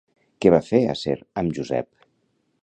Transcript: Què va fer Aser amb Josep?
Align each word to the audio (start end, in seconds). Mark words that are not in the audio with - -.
Què 0.45 0.51
va 0.55 0.59
fer 0.69 0.79
Aser 0.93 1.15
amb 1.43 1.55
Josep? 1.59 2.09